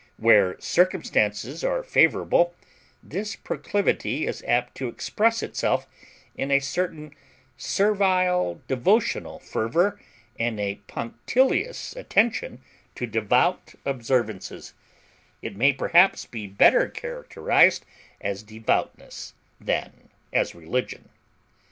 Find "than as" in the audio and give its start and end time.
19.59-20.55